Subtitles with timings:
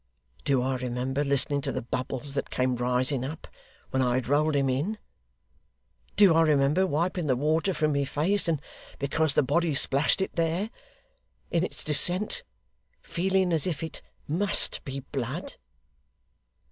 [0.45, 3.47] Do I remember listening to the bubbles that came rising up
[3.91, 4.97] when I had rolled him in?
[6.15, 8.59] Do I remember wiping the water from my face, and
[8.97, 10.71] because the body splashed it there,
[11.51, 12.41] in its descent,
[12.99, 15.57] feeling as if it MUST be blood?